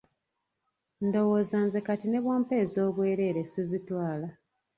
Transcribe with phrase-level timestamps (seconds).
[1.05, 4.27] Ndowooza nze kati n'obwompa ez'obwerere sizitwala.